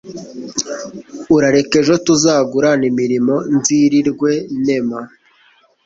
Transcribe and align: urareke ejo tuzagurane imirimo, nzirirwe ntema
urareke 1.35 1.75
ejo 1.81 1.95
tuzagurane 2.05 2.85
imirimo, 2.91 3.35
nzirirwe 3.55 4.31
ntema 4.63 4.99